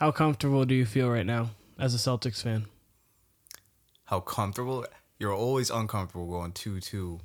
[0.00, 2.64] How comfortable do you feel right now as a Celtics fan?
[4.06, 4.86] How comfortable?
[5.18, 7.20] You're always uncomfortable going two two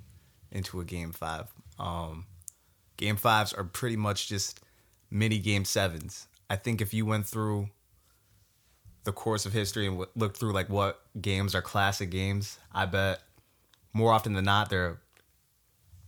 [0.52, 1.48] into a game five.
[1.80, 2.26] Um,
[2.98, 4.60] game fives are pretty much just
[5.10, 6.28] mini game sevens.
[6.50, 7.70] I think if you went through
[9.06, 12.86] the course of history and w- looked through like what games are classic games, I
[12.88, 13.22] bet
[13.94, 14.98] more often than not they're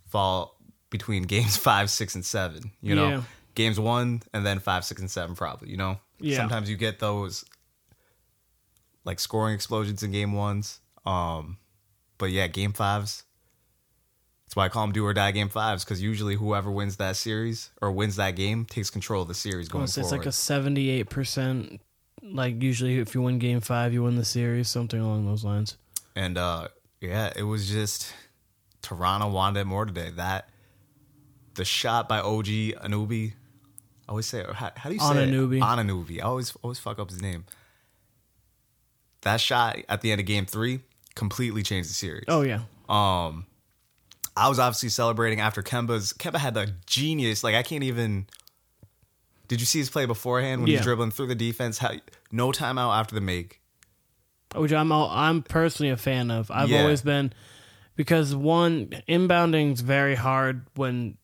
[0.10, 0.58] fall
[0.90, 2.72] between games five, six, and seven.
[2.82, 3.22] You know, Yeah.
[3.56, 5.70] games one and then five, six, and seven probably.
[5.70, 6.38] You know, Yeah.
[6.38, 7.46] sometimes you get those
[9.06, 10.80] like scoring explosions in game ones.
[11.06, 11.58] Um,
[12.18, 13.24] but yeah, game fives.
[14.46, 17.16] That's why I call them do or die game fives because usually whoever wins that
[17.18, 19.86] series or wins that game takes control of the series going on.
[19.86, 20.12] It's forward.
[20.12, 21.82] like a seventy-eight percent.
[22.24, 24.70] Like usually, if you win Game Five, you win the series.
[24.70, 25.78] Something along those lines.
[26.16, 26.70] And uh
[27.02, 28.14] yeah, it was just
[28.82, 30.12] Toronto wanted more today.
[30.16, 30.50] That
[31.56, 33.34] the shot by OG Anubi.
[34.08, 35.58] I always say how, how do you say Anunoby.
[35.58, 35.62] it?
[35.64, 36.20] Anunoby.
[36.20, 37.46] I always always fuck up his name.
[39.22, 40.80] That shot at the end of game three
[41.16, 42.26] completely changed the series.
[42.28, 43.46] Oh yeah, Um
[44.36, 48.28] I was obviously celebrating after Kemba's Kemba had the genius, like I can't even
[49.48, 50.78] did you see his play beforehand when Yeah.
[50.78, 51.78] he's dribbling through the defense?
[51.80, 51.92] How
[52.32, 53.62] no timeout after the make.
[54.56, 56.50] which I'm all, I'm personally a fan of.
[56.52, 56.82] I've Yeah.
[56.82, 57.34] always been
[57.96, 61.18] because one inbounding's very hard when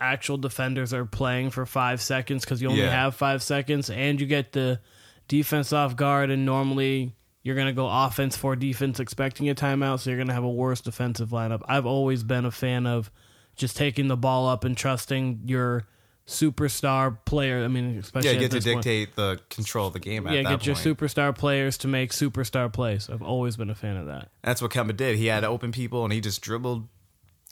[0.00, 2.90] actual defenders are playing for five seconds because you only Yeah.
[2.90, 4.80] have five seconds, and you get the
[5.28, 10.10] defense off guard, and normally you're gonna go offense for defense, expecting a timeout, so
[10.10, 11.62] you're gonna have a worse defensive lineup.
[11.68, 13.10] I've always been a fan of
[13.54, 15.86] just taking the ball up and trusting your
[16.26, 17.64] superstar player.
[17.64, 18.82] I mean, especially Yeah, get to this point.
[18.84, 22.10] dictate the control of the game at Yeah, that get your superstar players to make
[22.12, 23.08] superstar plays.
[23.08, 24.30] I've always been a fan of that.
[24.42, 25.16] That's what Kemba did.
[25.16, 26.88] He had open people and he just dribbled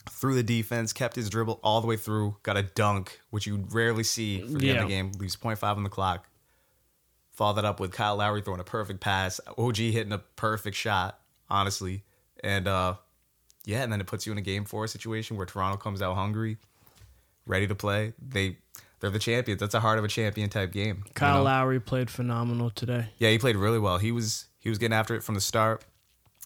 [0.09, 3.65] through the defense, kept his dribble all the way through, got a dunk, which you
[3.71, 5.11] rarely see for the end of the game.
[5.17, 6.27] Leaves 0.5 on the clock.
[7.31, 11.19] Followed that up with Kyle Lowry throwing a perfect pass, OG hitting a perfect shot,
[11.49, 12.03] honestly.
[12.43, 12.95] And uh
[13.65, 16.15] yeah, and then it puts you in a game four situation where Toronto comes out
[16.15, 16.57] hungry,
[17.45, 18.13] ready to play.
[18.19, 18.57] They
[18.99, 19.59] they're the champions.
[19.59, 21.03] That's a heart of a champion type game.
[21.05, 21.43] you Kyle know?
[21.43, 23.07] Lowry played phenomenal today.
[23.17, 23.97] Yeah, he played really well.
[23.97, 25.83] He was he was getting after it from the start.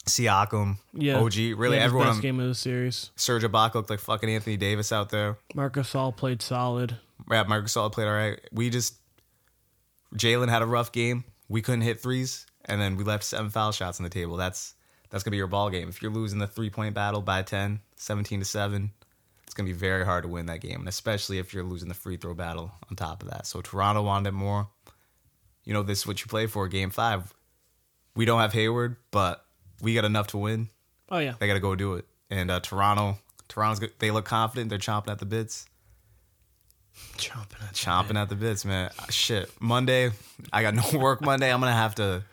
[0.05, 2.07] Siakam, Yeah, OG, really his everyone.
[2.07, 3.11] best on- game of the series.
[3.15, 5.37] Serge Ibaka looked like fucking Anthony Davis out there.
[5.53, 6.97] Marcus All played solid.
[7.29, 8.39] Yeah, Marcus Gasol played all right.
[8.51, 8.95] We just
[10.15, 11.25] Jalen had a rough game.
[11.47, 14.35] We couldn't hit threes, and then we left seven foul shots on the table.
[14.37, 14.73] That's
[15.09, 15.89] that's gonna be your ball game.
[15.89, 18.91] If you're losing the three point battle by 10, 17 to seven,
[19.43, 21.93] it's gonna be very hard to win that game, and especially if you're losing the
[21.95, 23.45] free throw battle on top of that.
[23.45, 24.69] So Toronto wanted it more.
[25.65, 26.67] You know, this is what you play for.
[26.67, 27.33] Game five,
[28.15, 29.45] we don't have Hayward, but
[29.81, 30.69] we got enough to win.
[31.09, 32.05] Oh yeah, They got to go do it.
[32.29, 33.17] And uh, Toronto,
[33.47, 33.91] Toronto's good.
[33.99, 34.69] They look confident.
[34.69, 35.65] They're chomping at the bits.
[37.17, 38.91] chomping at chomping at the bits, man.
[38.99, 39.49] Uh, Shit.
[39.59, 40.11] Monday,
[40.53, 41.51] I got no work Monday.
[41.51, 42.23] I'm gonna have to.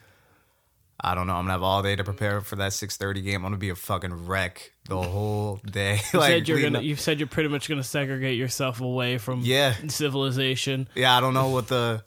[1.01, 1.35] I don't know.
[1.35, 3.35] I'm gonna have all day to prepare for that 6:30 game.
[3.37, 6.01] I'm gonna be a fucking wreck the whole day.
[6.13, 6.79] You like, said you're gonna.
[6.79, 9.75] up- You said you're pretty much gonna segregate yourself away from Yeah.
[9.89, 10.89] civilization.
[10.95, 12.03] yeah, I don't know what the.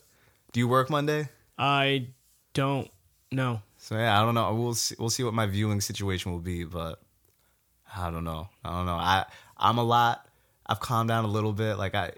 [0.51, 1.29] Do you work Monday?
[1.57, 2.07] I
[2.53, 2.89] don't
[3.31, 3.61] know.
[3.89, 4.53] So yeah, I don't know.
[4.53, 7.01] We'll see, we'll see what my viewing situation will be, but
[7.97, 8.47] I don't know.
[8.63, 8.94] I don't know.
[8.94, 9.25] I
[9.57, 10.27] I'm a lot.
[10.63, 11.79] I've calmed down a little bit.
[11.79, 12.11] Like I,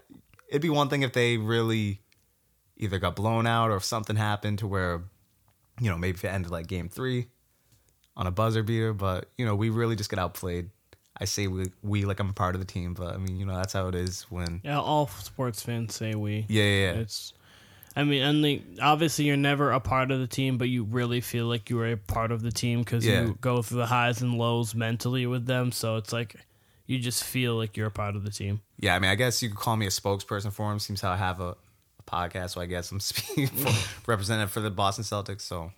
[0.50, 2.02] it'd be one thing if they really
[2.76, 5.04] either got blown out or if something happened to where,
[5.80, 7.28] you know, maybe if it ended like game three
[8.18, 8.92] on a buzzer beater.
[8.92, 10.68] But you know, we really just get outplayed.
[11.16, 13.46] I say we we like I'm a part of the team, but I mean, you
[13.46, 14.60] know, that's how it is when.
[14.62, 16.44] Yeah, all sports fans say we.
[16.50, 17.00] Yeah, yeah, yeah.
[17.00, 17.32] It's.
[17.94, 21.20] I mean, and the, obviously you're never a part of the team, but you really
[21.20, 23.22] feel like you are a part of the team because Yeah.
[23.26, 25.72] you go through the highs and lows mentally with them.
[25.72, 26.36] So it's like
[26.86, 28.60] you just feel like you're a part of the team.
[28.78, 30.78] Yeah, I mean, I guess you could call me a spokesperson for him.
[30.78, 31.54] Seems how I have a,
[31.98, 33.70] a podcast, so I guess I'm speaking for
[34.10, 35.42] representative for the Boston Celtics.
[35.42, 35.70] So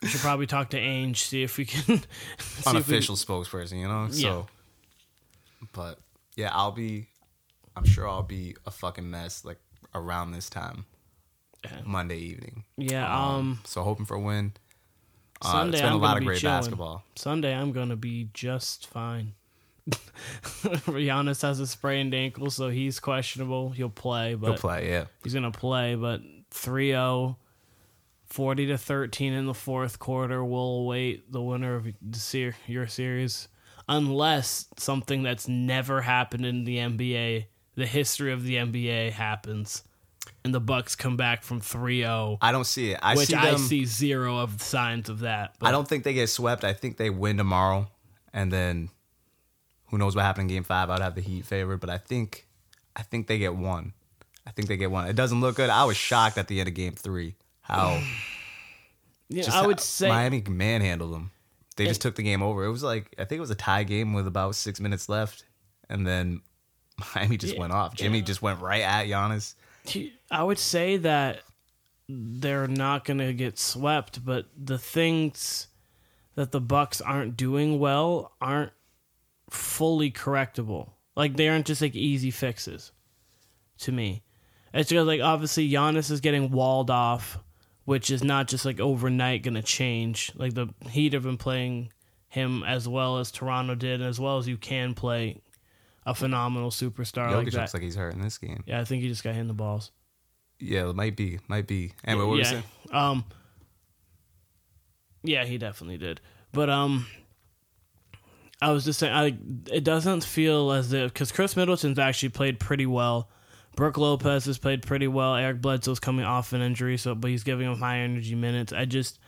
[0.00, 1.82] We should probably talk to Ainge, see if we can.
[1.84, 1.94] see
[2.38, 4.08] if we- unofficial spokesperson, you know.
[4.10, 4.46] So,
[5.72, 5.98] but
[6.36, 7.08] yeah, I'll be.
[7.76, 9.58] I'm sure I'll be a fucking mess like
[9.94, 10.84] around this time,
[11.84, 12.64] Monday evening.
[12.76, 13.06] yeah.
[13.14, 13.60] Um.
[13.64, 14.52] So hoping for a win.
[15.40, 16.56] Uh, Sunday, it's been I'm a lot of great chilling.
[16.58, 17.04] basketball.
[17.16, 19.34] Sunday, I'm gonna be just fine.
[19.90, 23.70] Giannis has a sprained ankle, so he's questionable.
[23.70, 25.04] He'll play, but He'll play, yeah.
[25.24, 25.96] he's gonna play.
[25.96, 26.20] But
[26.52, 27.36] 3-0,
[28.26, 30.44] 40 to thirteen in the fourth quarter.
[30.44, 33.48] We'll await the winner of the your series,
[33.88, 39.82] unless something that's never happened in the NBA, the history of the NBA happens,
[40.44, 42.98] and the Bucks come back from 3-0, I don't see it.
[43.02, 45.54] I which see I see zero of signs of that.
[45.58, 46.64] But I don't think they get swept.
[46.64, 47.88] I think they win tomorrow,
[48.32, 48.90] and then
[49.86, 50.90] who knows what happened in Game Five?
[50.90, 52.46] I'd have the Heat favored, but I think,
[52.96, 53.92] I think they get one.
[54.46, 55.06] I think they get one.
[55.08, 55.70] It doesn't look good.
[55.70, 58.02] I was shocked at the end of Game Three how
[59.28, 61.30] Yeah, I would say Miami manhandled them.
[61.76, 62.64] They just took the game over.
[62.64, 65.44] It was like I think it was a tie game with about six minutes left,
[65.88, 66.42] and then
[67.14, 67.94] Miami just Yeah, went off.
[67.94, 68.24] Jimmy yeah.
[68.24, 69.54] just went right at Giannis.
[70.30, 71.40] I would say that
[72.08, 75.68] they're not going to get swept, but the things
[76.34, 78.72] that the Bucks aren't doing well aren't
[79.50, 80.90] fully correctable.
[81.14, 82.92] Like they aren't just like easy fixes
[83.78, 84.22] to me.
[84.72, 87.38] It's just like obviously Giannis is getting walled off,
[87.84, 90.32] which is not just like overnight going to change.
[90.34, 91.92] Like the Heat have been playing
[92.28, 95.42] him as well as Toronto did, as well as you can play
[96.04, 97.60] a phenomenal superstar Jokic like that.
[97.60, 98.62] looks like he's hurt in this game.
[98.66, 99.90] yeah, I think he just got hit in the balls.
[100.58, 101.92] Yeah, it might be, might be.
[102.04, 102.44] Anyway, what yeah.
[102.44, 102.64] saying?
[102.92, 103.24] Um.
[105.24, 106.20] Yeah, he definitely did.
[106.52, 107.06] But um,
[108.60, 109.36] I was just saying, I
[109.72, 113.28] it doesn't feel as if because Khris Middleton's actually played pretty well.
[113.74, 115.34] Brook Lopez has played pretty well.
[115.34, 118.72] Eric Bledsoe's coming off an injury, so but he's giving him high energy minutes.
[118.72, 119.18] I just,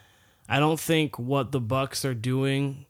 [0.49, 2.87] I don't think what the Bucks are doing,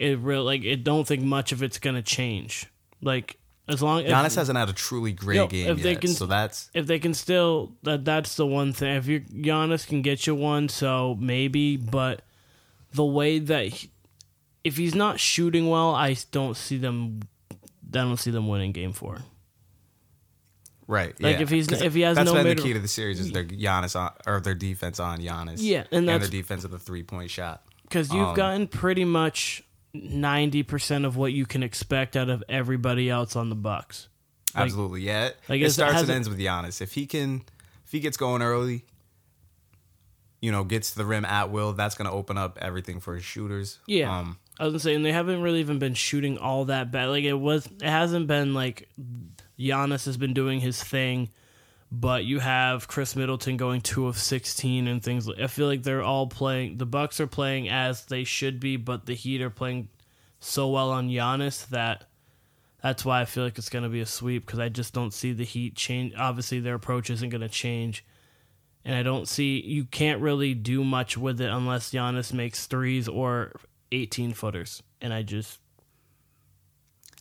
[0.00, 0.82] it real like it.
[0.82, 2.66] Don't think much of it's gonna change.
[3.02, 3.36] Like
[3.68, 6.10] as long as Giannis hasn't had a truly great Yo, game if yet, they can-
[6.14, 8.96] so that's if they can still that that's the one thing.
[8.96, 11.76] If you Giannis can get you one, so maybe.
[11.76, 12.22] But
[12.92, 13.90] the way that he,
[14.64, 17.20] if he's not shooting well, I don't see them.
[17.52, 17.56] I
[17.92, 19.18] don't see them winning Game Four.
[20.86, 21.20] right.
[21.20, 21.42] Like, yeah.
[21.42, 23.30] if he's- if he has that's no been mid- the key to the series is
[23.32, 25.58] their Giannis on or their defense on Giannis.
[25.60, 27.62] Yeah, and and their defense of the three point shot.
[27.82, 32.42] Because you've Um, gotten pretty much ninety percent of what you can expect out of
[32.48, 34.08] everybody else on the Bucks.
[34.54, 35.26] Like- Absolutely, yeah.
[35.26, 36.80] It, like, it starts and ends with Giannis.
[36.80, 37.42] If he can,
[37.84, 38.84] if he gets going early,
[40.40, 43.14] you know, gets to the rim at will, that's going to open up everything for
[43.14, 43.78] his shooters.
[43.86, 44.18] Yeah.
[44.18, 47.06] Um, I was gonna say, and they haven't really even been shooting all that bad.
[47.08, 48.88] Like it was, it hasn't been like
[49.58, 51.30] Giannis has been doing his thing,
[51.92, 55.26] but you have Khris Middleton going two of sixteen and things.
[55.26, 56.78] like I feel like they're all playing.
[56.78, 59.88] The Bucks are playing as they should be, but the Heat are playing
[60.38, 62.06] so well on Giannis that
[62.82, 65.32] that's why I feel like it's gonna be a sweep because I just don't see
[65.32, 66.14] the Heat change.
[66.16, 68.04] Obviously, their approach isn't gonna change.
[68.84, 73.08] And I don't see you can't really do much with it unless Giannis makes threes
[73.08, 73.52] or
[73.92, 74.82] 18 footers.
[75.02, 75.58] And I just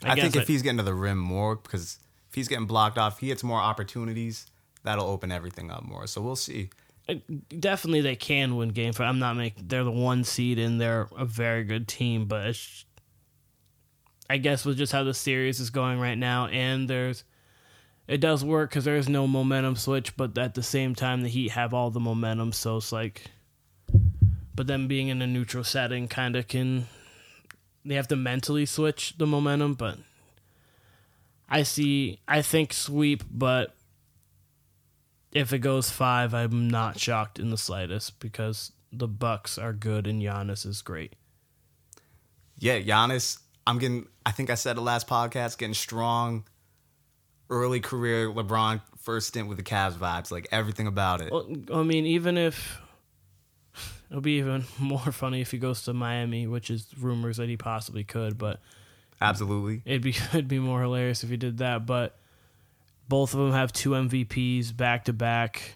[0.03, 1.99] I, think guess if he's getting to the rim more, because
[2.29, 4.45] if he's getting blocked off, he gets more opportunities.
[4.83, 6.07] That'll open everything up more.
[6.07, 6.69] So we'll see.
[7.07, 7.15] Uh,
[7.57, 9.07] definitely they can win game five.
[9.07, 12.55] I'm not making they're the one seed and they're a very good team, but
[14.29, 17.23] I guess with just how the series is going right now, and there's
[18.07, 21.51] it does work because there's no momentum switch, but at the same time the Heat
[21.51, 23.23] have all the momentum, so it's like,
[24.53, 26.87] but them being in a neutral setting kind of can
[27.83, 29.97] they have to mentally switch the momentum, but
[31.49, 33.75] I see I think sweep, but
[35.31, 40.07] if it goes five, I'm not shocked in the slightest because the Bucks are good
[40.07, 41.13] and Giannis is great.
[42.57, 46.45] Yeah, Giannis, I'm getting, I think I said the last podcast, getting strong,
[47.49, 51.31] early career LeBron first stint with the Cavs vibes, like everything about it.
[51.31, 52.79] Well, I mean, even if
[54.09, 57.57] it'll be even more funny if he goes to Miami, which is rumors that he
[57.57, 58.59] possibly could, but
[59.21, 59.81] Absolutely.
[59.85, 61.85] it'd be it'd be more hilarious if he did that.
[61.85, 62.18] But
[63.09, 65.75] both of them have two MVPs back to back.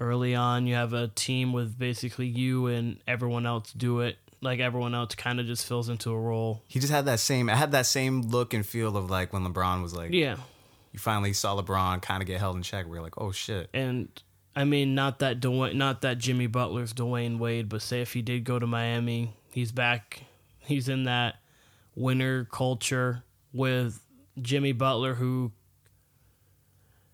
[0.00, 4.16] Early on, you have a team with basically you and everyone else do it.
[4.40, 6.62] Like everyone else kind of just fills into a role.
[6.66, 9.44] He just had that same, I had that same look and feel of like when
[9.44, 10.36] LeBron was like, Yeah.
[10.92, 12.88] you finally saw LeBron kind of get held in check.
[12.88, 13.68] We are like, oh shit.
[13.72, 14.08] And
[14.56, 18.22] I mean, not that Dwyane, not that Jimmy Butler's Dwyane Wade, but say if he
[18.22, 20.22] did go to Miami, he's back.
[20.58, 21.36] He's in that
[21.94, 24.00] winner culture with
[24.40, 25.52] Jimmy Butler, who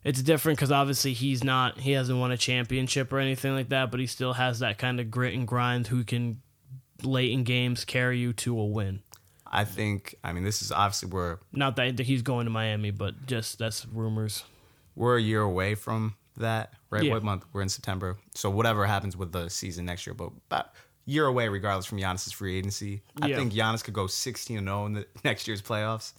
[0.05, 3.90] it's different because obviously he's not, he hasn't won a championship or anything like that,
[3.90, 6.40] but he still has that kind of grit and grind who can
[7.02, 9.00] late in games carry you to a win.
[9.50, 13.26] I think, I mean, this is obviously we're Not that he's going to Miami, but
[13.26, 14.45] just that's rumors.
[14.95, 17.02] we're a year away from that, right?
[17.02, 17.14] Yeah.
[17.14, 17.45] What month?
[17.52, 18.17] We're in September.
[18.35, 20.71] So whatever happens with the season next year, but about a
[21.11, 23.02] year away regardless from Giannis's free agency.
[23.23, 23.37] I Yeah.
[23.37, 26.12] think Giannis could go 16 and 0 in the next year's playoffs,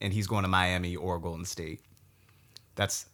[0.00, 1.80] and he's going to Miami or Golden State.
[2.76, 3.06] That's.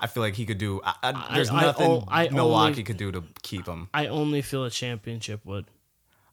[0.00, 0.80] I feel like he could do.
[0.84, 3.88] I, I, there's I- nothing I Milwaukee only- could do to keep him.
[3.94, 5.66] I only feel a championship would.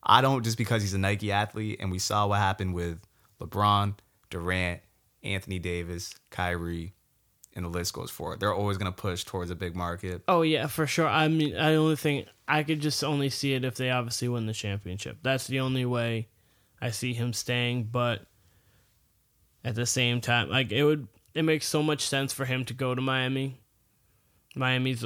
[0.04, 3.00] I don't just because he's a Nike athlete, and we saw what happened with
[3.40, 3.96] LeBron,
[4.30, 4.82] Durant,
[5.24, 6.94] Anthony Davis, Kyrie,
[7.56, 8.42] and the list goes forward.
[8.42, 10.22] They're always going to push towards a big market.
[10.28, 11.08] Oh yeah, for sure.
[11.08, 14.46] I mean, I only think I could just only see it if they obviously win
[14.46, 15.20] the championship.
[15.24, 16.28] That's the only way
[16.82, 17.86] I see him staying.
[17.86, 18.26] But
[19.64, 22.74] at the same time, like it would, it makes so much sense for him to
[22.74, 23.60] go to Miami.
[24.56, 25.04] Miami's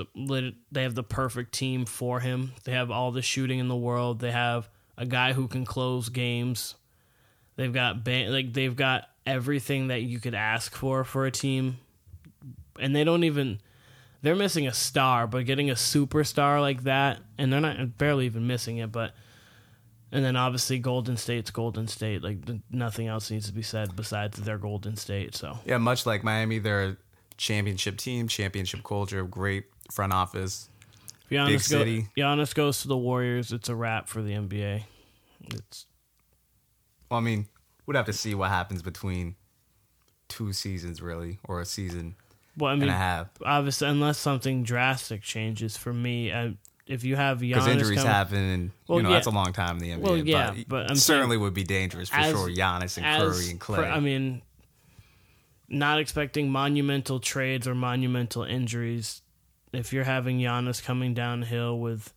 [0.71, 2.53] they have the perfect team for him.
[2.65, 4.19] They have all the shooting in the world.
[4.19, 6.75] They have a guy who can close games.
[7.55, 11.77] They've got ba- like they've got everything that you could ask for for a team,
[12.79, 13.59] and they don't even.
[14.21, 18.47] They're missing a star, but getting a superstar like that, and they're not barely even
[18.47, 19.13] missing it, but.
[20.11, 22.23] And then obviously Golden State's Golden State.
[22.23, 22.37] Like
[22.71, 25.35] nothing else needs to be said besides their Golden State.
[25.35, 26.97] So Yeah, much like Miami, they're a
[27.37, 30.69] championship team, championship culture, great front office.
[31.29, 32.07] If Giannis, Big go- city.
[32.17, 34.83] Giannis goes to the Warriors, it's a wrap for the NBA.
[35.53, 35.85] It's
[37.11, 37.47] Well, I mean,
[37.85, 39.35] we'd have to see what happens between
[40.29, 42.15] two seasons, really, or a season
[42.57, 43.27] well, I and mean, a half.
[43.45, 46.55] obviously, unless something drastic changes for me, I,
[46.87, 49.15] if you have Because injuries coming- happen, and Well, you know yeah.
[49.15, 49.99] that's a long time in the NBA.
[50.01, 52.49] Well, yeah, but, but I'm certainly saying would be dangerous for as- sure.
[52.49, 53.87] Giannis and as Curry and Clay.
[53.87, 54.41] I mean,
[55.69, 59.21] not expecting monumental trades or monumental injuries.
[59.73, 62.13] If you're having Giannis coming downhill with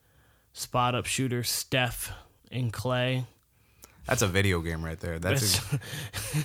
[0.53, 2.13] spot up shooter Steph
[2.53, 3.27] and Clay,
[4.07, 5.19] that's a video game right there.
[5.19, 5.81] That's a,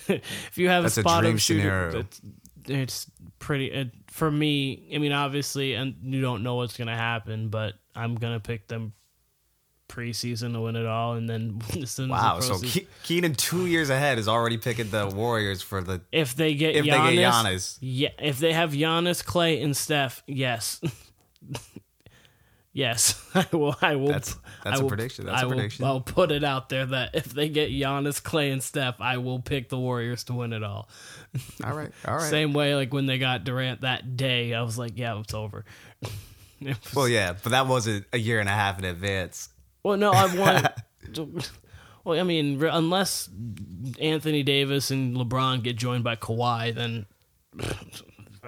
[0.13, 2.00] if you have That's a a spot dream up shooter, scenario.
[2.00, 2.22] It's,
[2.67, 3.67] it's pretty.
[3.72, 8.16] It, for me, I mean, obviously, and you don't know what's gonna happen, but I'm
[8.16, 8.94] gonna pick them
[9.88, 12.38] preseason to win it all, and then as soon wow.
[12.40, 16.02] as the So Ke- Keenan, two years ahead, is already picking the Warriors for the.
[16.12, 17.78] if they get if they get Giannis.
[17.82, 20.82] yeah, if they have Giannis, Clay, and Steph, yes.
[22.74, 23.74] Yes, I will.
[23.82, 24.08] I will.
[24.08, 24.36] That's-
[24.66, 25.25] that's I a will- prediction.
[25.28, 25.86] That's I a will- prediction.
[25.86, 29.40] I'll put it out there that if they get Giannis, Clay, and Steph, I will
[29.40, 30.90] pick the Warriors to win it all.
[31.64, 31.90] All right.
[32.06, 32.30] All right.
[32.30, 35.64] Same way, like when they got Durant that day, I was like, yeah, it's over.
[36.62, 39.50] Was- Well, yeah, but that wasn't a year and a half in advance.
[39.84, 40.68] well, no, I want.
[42.04, 43.30] well, I mean, unless
[44.00, 47.06] Anthony Davis and LeBron get joined by Kawhi, then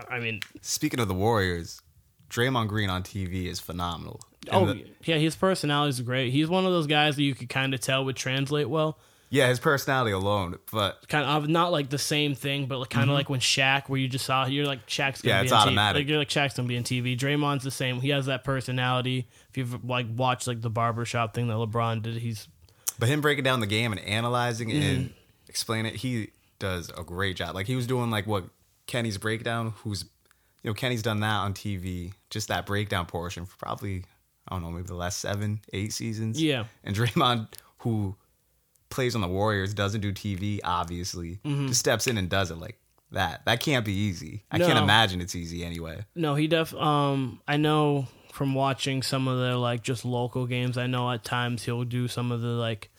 [0.09, 1.81] I mean, Speaking of the Warriors,
[2.29, 4.19] Draymond Green on TV is phenomenal.
[4.51, 6.31] And oh the- yeah, his personality is great.
[6.31, 8.97] He's one of those guys that you could kind of tell would translate well.
[9.29, 10.57] Yeah, his personality alone.
[10.71, 13.89] But Kind of not like the same thing, but like, kind of like when Shaq,
[13.89, 15.27] where you just saw you're like Shaq's gonna Mm-hmm.
[15.27, 15.95] Yeah, be it's on automatic.
[15.95, 15.99] TV.
[16.03, 17.17] Like you're like Shaq's gonna be in TV.
[17.17, 17.99] Draymond's the same.
[18.01, 19.27] He has that personality.
[19.49, 22.47] If you've like watched like the barbershop thing that LeBron did, he's
[22.99, 25.13] but him breaking down the game and analyzing and Mm-hmm.
[25.49, 27.53] explaining it, he does a great job.
[27.53, 28.45] Like he was doing like what
[28.87, 30.03] Kenny's breakdown, who's
[30.63, 34.05] you know Kenny's done that on TV, just that breakdown portion for probably
[34.47, 36.41] I don't know maybe the last seven, eight seasons.
[36.41, 36.63] Yeah.
[36.83, 38.15] and Draymond who
[38.89, 41.67] plays on the Warriors doesn't do TV obviously, Mm-hmm.
[41.67, 42.77] just steps in and does it like
[43.11, 43.45] that.
[43.45, 44.43] That can't be easy.
[44.51, 46.05] I can't imagine it's easy anyway.
[46.15, 46.73] No, he def.
[46.73, 50.77] Um, I know from watching some of the like just local games.
[50.77, 52.89] I know at times he'll do some of the like.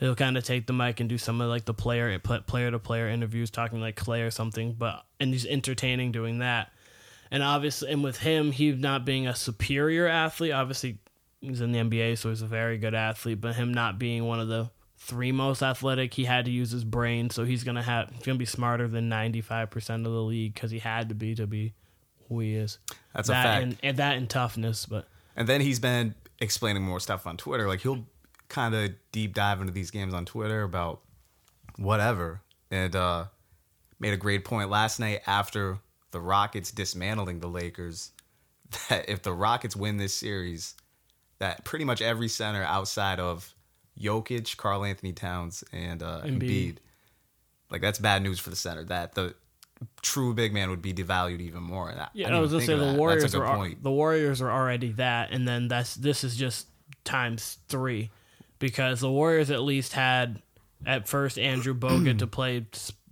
[0.00, 2.78] He'll kind of take the mic and do some of like the player player to
[2.80, 4.72] player interviews, talking like Clay or something.
[4.72, 6.72] But and he's entertaining doing that.
[7.30, 10.98] And obviously, and with him, he not being a superior athlete, obviously
[11.40, 13.40] he's in the NBA, so he's a very good athlete.
[13.40, 14.68] But him not being one of the
[15.04, 17.28] three most athletic, he had to use his brain.
[17.30, 20.54] So he's gonna have he's gonna be smarter than ninety five percent of the league
[20.54, 21.74] because he had to be to be
[22.28, 22.78] who he is.
[23.14, 23.62] That's a fact.
[23.62, 25.06] And, and that and toughness, but
[25.36, 27.68] And then he's been explaining more stuff on Twitter.
[27.68, 28.06] Like he'll
[28.48, 31.00] kind of deep dive into these games on Twitter about
[31.76, 32.40] whatever.
[32.70, 33.26] And uh
[34.00, 35.78] made a great point last night after
[36.10, 38.10] the Rockets dismantling the Lakers
[38.88, 40.74] that if the Rockets win this series,
[41.40, 43.54] that pretty much every center outside of
[44.00, 46.40] Jokic, Karl-Anthony Towns, and uh, Embiid.
[46.42, 46.76] Embiid,
[47.70, 48.84] like that's bad news for the center.
[48.84, 49.34] That the
[50.02, 51.90] true big man would be devalued even more.
[51.90, 52.96] And I, yeah, didn't I was gonna say the that.
[52.96, 53.82] Warriors are point.
[53.82, 56.66] the Warriors are already that, and then that's this is just
[57.04, 58.10] times three
[58.58, 60.40] because the Warriors at least had
[60.86, 62.66] at first Andrew Bogut to play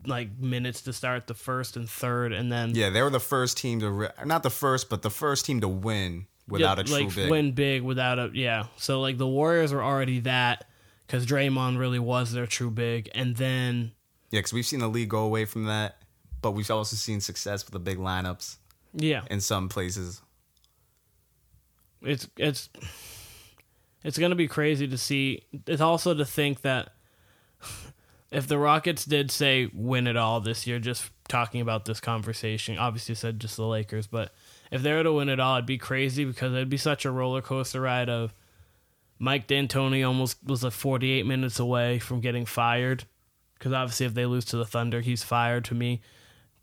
[0.07, 3.57] like minutes to start the first and third, and then Yeah, they were the first
[3.59, 6.85] team to re- not the first, but the first team to win without yeah, a
[6.85, 7.31] true like big.
[7.31, 8.67] win big without a yeah.
[8.77, 10.65] So like the Warriors were already that
[11.07, 13.93] because Draymond really was their true big, and then
[14.31, 15.99] Yeah, because we've seen the league go away from that,
[16.41, 18.57] but we've also seen success with the big lineups
[18.95, 20.23] yeah, in some places.
[22.03, 22.69] it's it's
[24.05, 25.43] it's gonna be crazy to see.
[25.67, 26.95] It's also to think that
[28.31, 32.79] if the Rockets did say win it all this year, just talking about this conversation,
[32.79, 34.35] obviously said just the Lakers, but
[34.71, 37.11] if they were to win it all, it'd be crazy because it'd be such a
[37.11, 38.35] roller coaster ride of
[39.23, 43.05] Mike D'Antoni almost was like 48 minutes away from getting fired
[43.55, 46.01] because obviously if they lose to the Thunder, he's fired to me.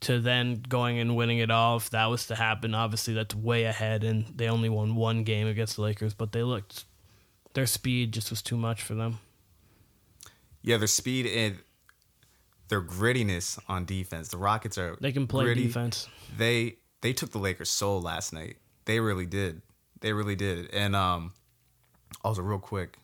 [0.01, 3.63] To then going and winning it all, if that was to happen, obviously that's way
[3.63, 6.83] ahead, and they only won one game against the Lakers, but they looked
[7.53, 9.19] their speed just was too much for them.
[10.61, 11.59] Yeah, their speed and
[12.69, 14.29] their grittiness on defense.
[14.29, 15.63] The Rockets are They can play gritty.
[15.67, 16.07] defense.
[16.37, 18.57] They they took the Lakers soul last night.
[18.85, 19.61] They really did.
[20.01, 20.73] They really did.
[20.73, 21.33] And um,
[22.23, 22.97] also real quick,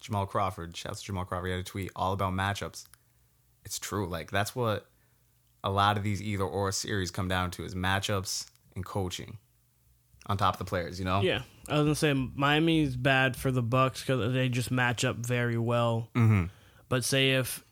[0.00, 0.76] Jamal Crawford.
[0.76, 1.46] Shouts to Jamal Crawford.
[1.46, 2.86] He had a tweet all about matchups.
[3.64, 4.08] It's true.
[4.08, 4.86] Like that's what
[5.64, 9.38] a lot of these either or series come down to is matchups and coaching
[10.26, 10.98] on top of the players.
[10.98, 11.20] You know.
[11.20, 15.16] Yeah, I was gonna say Miami's bad for the Bucks because they just match up
[15.16, 16.08] very well.
[16.14, 16.44] Mm-hmm.
[16.88, 17.64] But say if,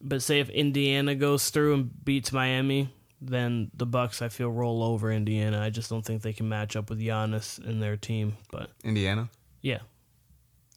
[0.00, 4.82] but say if Indiana goes through and beats Miami, then the Bucks I feel roll
[4.82, 5.60] over Indiana.
[5.60, 8.36] I just don't think they can match up with Giannis and their team.
[8.50, 9.28] But Indiana.
[9.60, 9.80] yeah,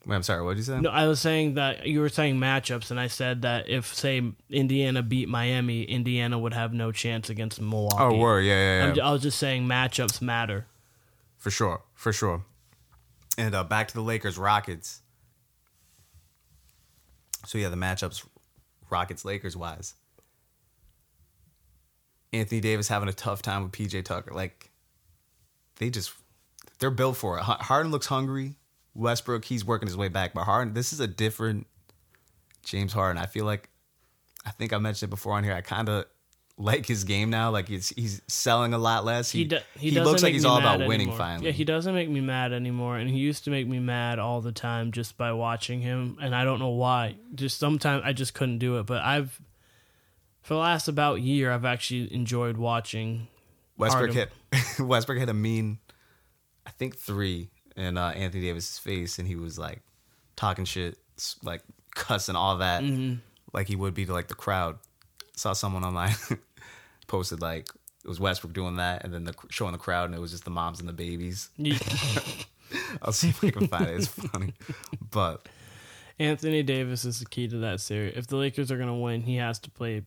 [0.05, 0.43] Wait, I'm sorry.
[0.43, 0.81] What did you say?
[0.81, 4.21] no, I was saying that you were saying matchups, and I said that if say
[4.49, 7.95] Indiana beat Miami, Indiana would have no chance against Milwaukee.
[7.99, 8.41] Oh, word.
[8.41, 8.53] Yeah,
[8.87, 9.07] yeah, yeah.
[9.07, 10.67] I was just saying matchups matter.
[11.37, 12.43] For sure, for sure.
[13.37, 15.01] And uh, back to the Lakers Rockets.
[17.45, 18.25] So yeah, the matchups
[18.89, 19.95] Rockets Lakers wise.
[22.33, 24.33] Anthony Davis having a tough time with PJ Tucker.
[24.33, 24.71] Like
[25.77, 26.13] they just
[26.79, 27.43] they're built for it.
[27.43, 28.55] Harden looks hungry.
[28.95, 31.67] Westbrook he's working his way back, but Harden this is a different
[32.63, 33.21] James Harden.
[33.21, 33.69] I feel like
[34.45, 35.53] I think I mentioned it before on here.
[35.53, 36.05] I kind of
[36.57, 37.49] like his game now.
[37.51, 39.31] Like he's he's selling a lot less.
[39.31, 41.47] He do, he, he looks like he's all about winning finally.
[41.47, 44.41] Yeah, he doesn't make me mad anymore, and he used to make me mad all
[44.41, 47.15] the time just by watching him, and I don't know why.
[47.35, 49.39] Just sometimes I just couldn't do it, but I've
[50.43, 53.27] for the last about year I've actually enjoyed watching.
[53.77, 54.31] Westbrook hit
[54.79, 55.79] Westbrook hit a mean,
[56.67, 59.81] I think three in uh, Anthony Davis's face, and he was like
[60.35, 60.97] talking shit,
[61.41, 61.61] like
[61.95, 63.15] cussing all that, Mm-hmm.
[63.53, 64.77] like he would be to like the crowd.
[65.35, 66.13] Saw someone online
[67.07, 67.67] posted like
[68.03, 70.43] it was Westbrook doing that, and then the showing the crowd, and it was just
[70.45, 71.49] the moms and the babies.
[73.01, 73.95] I'll see if I can find it.
[73.95, 74.53] It's funny,
[75.11, 75.47] but
[76.19, 78.13] Anthony Davis is the key to that series.
[78.15, 80.03] If the Lakers are gonna win, he has to play.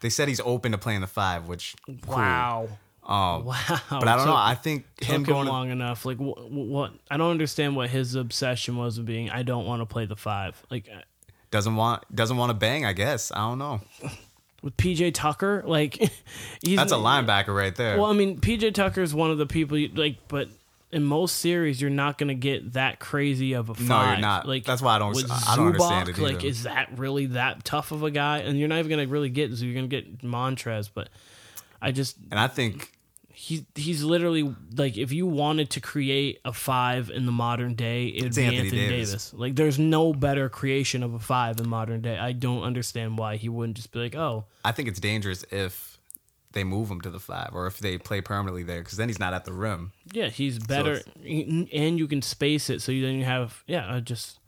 [0.00, 1.96] They said he's open to playing the five, which cool.
[2.06, 2.68] Wow,
[3.02, 3.44] Um, wow.
[3.90, 4.34] but I don't know.
[4.36, 6.04] I think took him him going to long enough.
[6.04, 6.92] Like wh- wh- what?
[7.10, 9.30] I don't understand what his obsession was of being.
[9.30, 10.62] I don't want to play the five.
[10.70, 10.88] Like
[11.50, 12.84] doesn't want doesn't want to bang.
[12.84, 13.80] I guess I don't know.
[14.62, 15.98] with PJ Tucker, like
[16.62, 17.96] That's a linebacker right there.
[17.96, 20.48] Well, I mean, PJ Tucker is one of the people you, like, but
[20.90, 23.88] in most series, you're not going to get that crazy of a five.
[23.88, 24.48] No, you're not.
[24.48, 27.64] Like That's why I don't- with I don't understand it Like, is that really that
[27.64, 28.38] tough of a guy?
[28.38, 29.50] And you're not even going to really get.
[29.50, 31.08] You're going to get Montrezl, but
[31.82, 32.92] I just and I think
[33.30, 38.08] he he's literally like if you wanted to create a five in the modern day,
[38.08, 39.08] it'd It's be Anthony Anthony, Davis.
[39.10, 39.34] Davis.
[39.34, 42.18] Like, there's no better creation of a five in modern day.
[42.18, 44.46] I don't understand why he wouldn't just be like, oh.
[44.64, 45.97] I think it's dangerous if
[46.52, 49.18] they move him to the five or if they play permanently there because then he's
[49.18, 49.92] not at the rim.
[50.12, 53.62] Yeah, he's better, it's- and you can space it so you then you have.
[53.66, 54.38] Yeah, I just,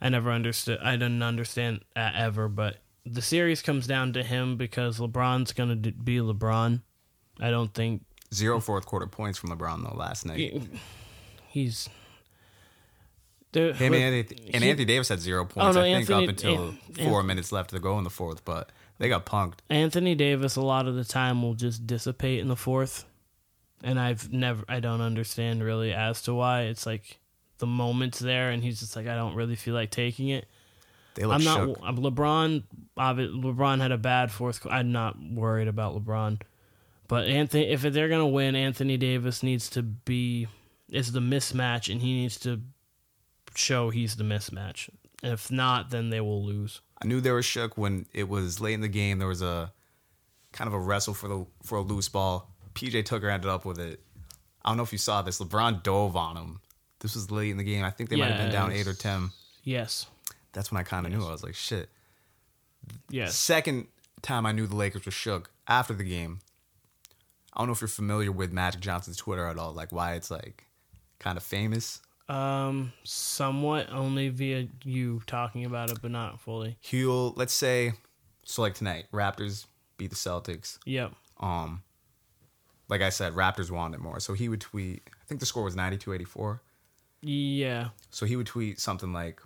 [0.00, 0.78] I never understood.
[0.82, 5.76] I didn't understand that ever, but the series comes down to him because LeBron's gonna
[5.76, 6.82] d- be LeBron.
[7.40, 8.02] I don't think
[8.34, 10.60] Zero fourth quarter points from LeBron though last night.
[11.48, 11.88] he's.
[13.56, 15.76] There, Him and, Anthony, and he- Anthony Davis had zero oh, points.
[15.76, 18.44] no, I think Anthony- up until An- four minutes left to go in the fourth,
[18.44, 19.60] but they got punked.
[19.70, 23.06] Anthony Davis a lot of the time will just dissipate in the fourth,
[23.82, 26.64] and I've never I don't understand really as to why.
[26.64, 27.18] It's like
[27.56, 30.44] the moment's there, and he's just like I don't really feel like taking it.
[31.14, 31.78] They look I'm not shook.
[31.82, 32.62] I'm uh, LeBron.
[32.98, 34.66] LeBron had a bad fourth.
[34.70, 36.42] I'm not worried about LeBron,
[37.08, 37.70] but Anthony.
[37.70, 40.46] If they're gonna win, Anthony Davis needs to be
[40.90, 42.60] is the mismatch, and he needs to
[43.56, 44.88] show he's the mismatch.
[45.22, 46.80] If not, then they will lose.
[47.02, 49.18] I knew they were shook when it was late in the game.
[49.18, 49.72] There was a
[50.52, 52.50] kind of a wrestle for the for a loose ball.
[52.74, 54.00] PJ Tucker ended up with it.
[54.64, 55.38] I don't know if you saw this.
[55.38, 56.60] LeBron dove on him.
[57.00, 57.84] This was late in the game.
[57.84, 59.30] I think they might have been down eight or ten.
[59.62, 60.06] Yes.
[60.52, 61.24] That's when I kind of knew.
[61.24, 61.88] I was like, shit.
[63.10, 63.36] Yes.
[63.36, 63.88] Second
[64.22, 66.40] time I knew the Lakers were shook after the game.
[67.52, 70.30] I don't know if you're familiar with Magic Johnson's Twitter at all, like why it's
[70.30, 70.64] like
[71.18, 72.00] kind of famous.
[72.28, 76.76] Um, somewhat only via you talking about it, but not fully.
[76.80, 77.92] He'll let's say
[78.44, 80.78] so like tonight, Raptors beat the Celtics.
[80.84, 81.12] Yep.
[81.40, 81.82] Um
[82.88, 84.20] like I said, Raptors wanted more.
[84.20, 86.60] So he would tweet I think the score was 92-84.
[87.22, 87.88] Yeah.
[88.10, 89.40] So he would tweet something like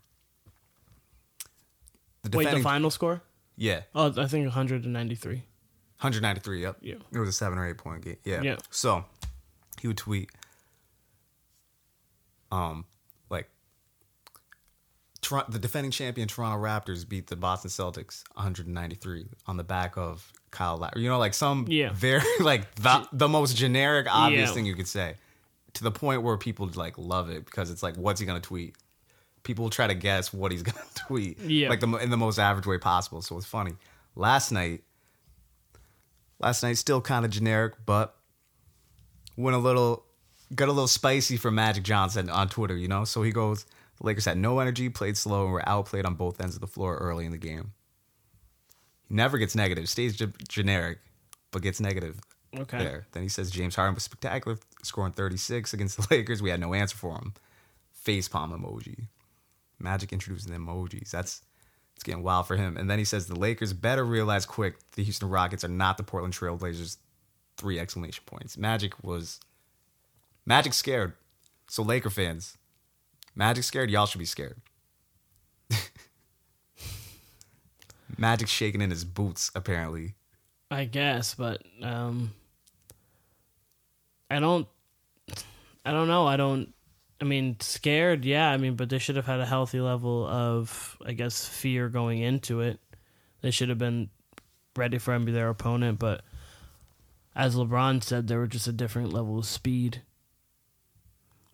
[2.23, 3.23] the Wait, the final score?
[3.57, 3.83] Yeah.
[3.95, 5.35] Oh, I think 193.
[5.37, 6.77] 193, yep.
[6.81, 6.95] Yeah.
[7.12, 8.16] It was a seven or eight point game.
[8.25, 8.43] Yeah.
[8.43, 8.57] Yeah.
[8.71, 9.05] So
[9.81, 10.31] he would tweet,
[12.50, 12.84] um,
[13.30, 13.48] like,
[15.22, 20.32] Tor- the defending champion Toronto Raptors beat the Boston Celtics 193 on the back of
[20.50, 21.02] Kyle Lowry.
[21.02, 21.90] You know, like some Yeah.
[21.92, 24.54] very, like, the, the most generic, obvious Yeah.
[24.54, 25.14] thing you could say
[25.74, 28.46] to the point where people, like, love it because it's like, what's he going to
[28.46, 28.76] tweet?
[29.42, 31.38] People try to guess what he's going to tweet.
[31.40, 31.68] Yeah.
[31.68, 33.20] Like, the, in the most average way possible.
[33.22, 33.72] So it's funny.
[34.16, 34.82] Last night,
[36.38, 38.16] last night still kind of generic but
[39.36, 40.04] went a little,
[40.54, 43.04] got a little spicy for Magic Johnson on Twitter, you know?
[43.04, 43.64] So he goes,
[43.98, 46.66] the Lakers had no energy, played slow, and were outplayed on both ends of the
[46.66, 47.72] floor early in the game.
[49.08, 50.98] He never gets negative, stays ge- generic,
[51.50, 52.20] but gets negative
[52.56, 52.78] Okay.
[52.78, 53.06] there.
[53.12, 56.42] Then he says James Harden was spectacular, scoring 36 against the Lakers.
[56.42, 57.34] We had no answer for him.
[57.92, 59.06] Face palm emoji.
[59.78, 61.10] Magic introducing the emojis.
[61.10, 61.42] That's
[61.94, 62.76] it's getting wild for him.
[62.78, 66.02] And then he says the Lakers better realize quick the Houston Rockets are not the
[66.02, 66.96] Portland Trail Blazers.
[67.56, 68.56] Three exclamation points.
[68.56, 69.38] Magic was
[70.50, 71.12] Magic scared.
[71.68, 72.58] So Laker fans,
[73.36, 73.88] Magic scared.
[73.88, 74.60] Y'all should be scared.
[78.18, 80.14] Magic shaking in his boots apparently.
[80.68, 82.32] I guess, but um
[84.28, 84.66] I don't
[85.86, 86.26] I don't know.
[86.26, 86.74] I don't
[87.20, 90.96] I mean scared, yeah, I mean, but they should have had a healthy level of
[91.06, 92.80] I guess fear going into it.
[93.40, 94.10] They should have been
[94.74, 96.22] ready for him to be their opponent, but
[97.36, 100.02] as LeBron said, there were just a different level of speed.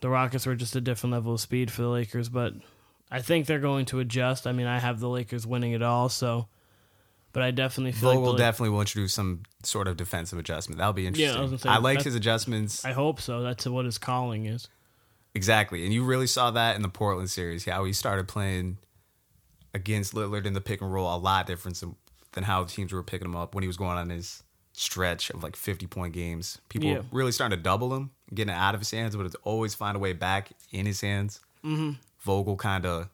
[0.00, 2.52] The Rockets were just a different level of speed for the Lakers, but
[3.10, 4.46] I think they're going to adjust.
[4.46, 6.48] I mean, I have the Lakers winning it all, so
[7.32, 10.78] but I definitely feel Vogel like definitely will introduce some sort of defensive adjustment.
[10.78, 11.38] That'll be interesting.
[11.38, 13.42] I was say, I liked his adjustments I hope so.
[13.42, 14.68] That's what his calling is.
[15.34, 17.64] exactly, and you really saw that in the Portland series.
[17.64, 18.78] How he started playing
[19.74, 21.96] against Lillard in the pick and roll a lot different than,
[22.32, 25.42] than how teams were picking him up when he was going on his stretch of
[25.42, 26.58] like fifty point games.
[26.68, 27.02] People Yeah.
[27.12, 29.96] really starting to double him, getting it out of his hands, but it's always find
[29.96, 31.40] a way back in his hands.
[31.64, 31.92] Mm-hmm.
[32.20, 33.08] Vogel kind of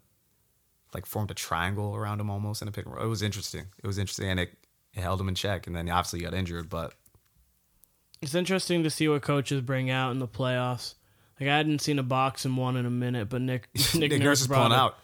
[0.94, 3.04] like formed a triangle around him almost in a pick and roll.
[3.04, 3.64] It was interesting.
[3.82, 4.50] It was interesting, and it,
[4.94, 5.66] it held him in check.
[5.66, 6.94] And then obviously he got injured, but
[8.20, 10.94] It's interesting to see what coaches bring out in the playoffs.
[11.40, 14.42] Like I hadn't seen a boxing one in a minute, but Nick Nick, Nick, Nurse
[14.42, 14.76] is pulling it.
[14.76, 14.96] out,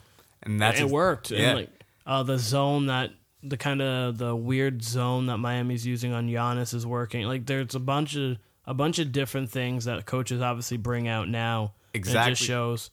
[0.42, 1.30] and that's it his- worked.
[1.30, 1.70] Yeah, And like
[2.06, 3.10] uh, the zone that
[3.42, 7.26] the kind of the weird zone that Miami's using on Giannis is working.
[7.26, 8.36] Like there's a bunch of
[8.68, 11.72] a bunch of different things that coaches obviously bring out now.
[11.94, 12.90] And it just shows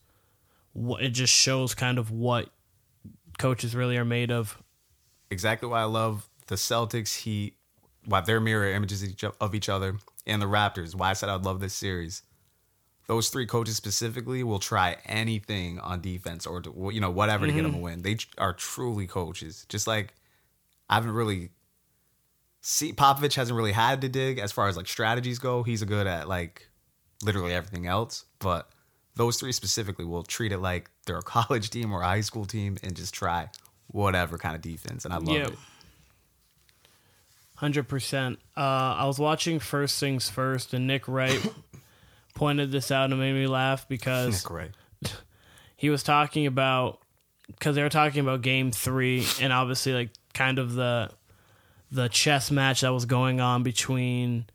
[0.71, 2.49] what it just shows kind of what
[3.37, 4.57] coaches really are made of.
[5.29, 7.19] exactly why I love the Celtics.
[7.19, 7.57] Heat,
[8.05, 9.03] why they're mirror images
[9.41, 10.95] of each, other, and the Raptors.
[10.95, 12.23] Why I said I'd love this series.
[13.07, 17.51] Those three coaches specifically will try anything on defense or to, you know whatever to
[17.51, 17.73] get mm-hmm.
[17.73, 18.01] them a win.
[18.01, 19.65] They are truly coaches.
[19.67, 20.13] Just like
[20.89, 21.49] I haven't really
[22.67, 25.61] see Popovich hasn't really had to dig as far as like strategies go.
[25.61, 26.67] He's a good at like
[27.23, 28.67] literally everything else, but
[29.15, 32.45] those three specifically will treat it like they're a college team or a high school
[32.45, 33.49] team and just try
[33.87, 35.05] whatever kind of defense.
[35.05, 35.57] And I love it.
[37.57, 38.39] Hundred percent.
[38.57, 41.39] Uh, I was watching First Things First, and Nick Wright
[42.33, 44.71] pointed this out and made me laugh because Nick Wright.
[45.77, 46.99] he was talking about
[47.47, 51.11] because they were talking about Game Three, and obviously like kind of the
[51.95, 54.45] the chess match that was going on between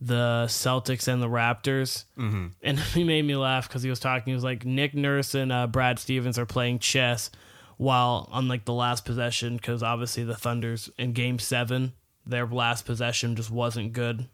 [0.00, 2.04] the Celtics and the Raptors.
[2.18, 2.46] Mm-hmm.
[2.62, 4.30] And he made me laugh because he was talking.
[4.30, 7.30] He was like Nick Nurse and uh, Brad Stevens are playing chess
[7.76, 11.94] while on like the last possession because obviously the Thunder's in Game Seven.
[12.26, 14.28] Their last possession just wasn't good.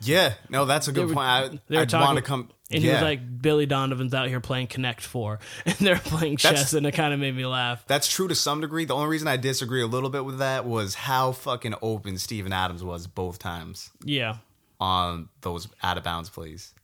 [0.00, 1.26] Yeah, no, that's a good were- point.
[1.26, 2.50] I, they were I'd talking- want to come.
[2.70, 6.36] And yeah, he was like, Billy Donovan's out here playing Connect Four, and they're playing
[6.42, 7.82] That's- chess, and it kind of made me laugh.
[7.86, 8.84] that's true to some degree.
[8.84, 12.52] The only reason I disagree a little bit with that was how fucking open Steven
[12.52, 14.36] Adams was both times Yeah,
[14.78, 16.74] on those out of bounds plays.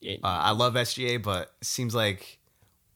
[0.00, 2.38] It- Uh, I love SGA, but it seems like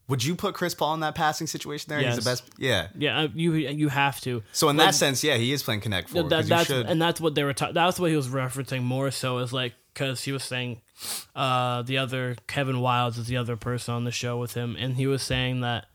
[0.09, 2.01] would you put Chris Paul in that passing situation there?
[2.01, 2.45] He's the best.
[2.59, 2.89] Yeah.
[2.99, 4.43] yeah, uh, you you have to.
[4.53, 6.25] So in Like, that sense, yeah, he is playing Connect Four.
[6.25, 7.53] that, that's and that's what they were.
[7.53, 10.81] Ta- that's what he was referencing more so is like because he was saying
[11.37, 14.97] uh, the other Kevin Wildes is the other person on the show with him, and
[14.97, 15.87] he was saying that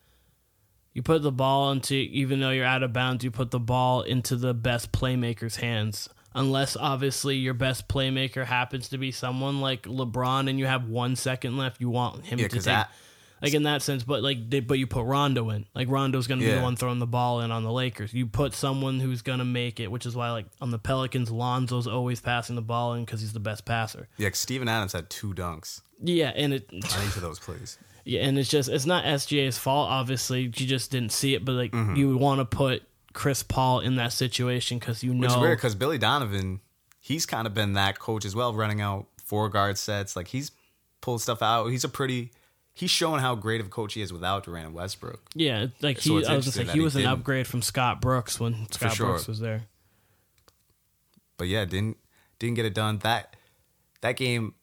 [0.94, 4.02] you put the ball into even though you're out of bounds, you put the ball
[4.04, 6.08] into the best playmaker's hands.
[6.36, 11.16] Unless obviously your best playmaker happens to be someone like LeBron, and you have one
[11.16, 12.92] second left, you want him Yeah, to take that-
[13.44, 15.66] like in that sense, but like, they, but you put Rondo in.
[15.76, 16.58] Like Rondo's going to be Yeah.
[16.58, 18.14] the one throwing the ball in on the Lakers.
[18.14, 21.30] You put someone who's going to make it, which is why like on the Pelicans,
[21.30, 24.08] Lonzo's always passing the ball in because he's the best passer.
[24.18, 27.78] yeah, 'cause Steven Adams had two dunks Yeah, and it, on each of those plays.
[28.06, 29.90] yeah, and it's just it's not SGA's fault.
[29.92, 31.96] Obviously, you just didn't see it, but like Mm-hmm.
[31.96, 35.26] you want to put Chris Paul in that situation because you know.
[35.28, 36.62] It's weird because Billy Donovan,
[37.00, 40.16] he's kind of been that coach as well, running out four guard sets.
[40.16, 40.52] Like he's
[41.02, 41.68] pulled stuff out.
[41.68, 42.32] He's a pretty.
[42.76, 45.22] He's showing how great of a coach he is without Durant and Westbrook.
[45.36, 48.02] yeah, like So he, I was say that he he was an upgrade from Scott
[48.02, 49.08] Brooks when Scott sure.
[49.08, 49.66] Brooks was there.
[51.38, 51.98] But yeah, didn't
[52.40, 53.00] didn't get it done.
[53.00, 53.36] That
[54.02, 54.56] that game,